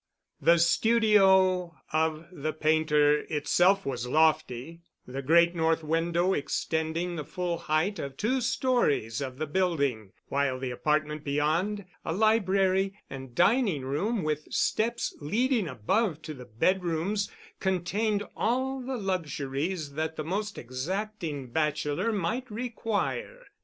[0.41, 7.59] The studio of the painter itself was lofty, the great north window extending the full
[7.59, 13.83] height of two stories of the building, while the apartment beyond, a library and dining
[13.85, 17.29] room with steps leading above to the bedrooms,
[17.59, 23.43] contained all the luxuries that the most exacting bachelor might require.